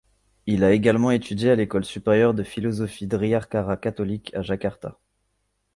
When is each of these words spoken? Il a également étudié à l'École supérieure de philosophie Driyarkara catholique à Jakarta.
Il 0.47 0.63
a 0.63 0.71
également 0.71 1.11
étudié 1.11 1.51
à 1.51 1.55
l'École 1.55 1.85
supérieure 1.85 2.33
de 2.33 2.41
philosophie 2.41 3.05
Driyarkara 3.05 3.77
catholique 3.77 4.33
à 4.33 4.41
Jakarta. 4.41 4.97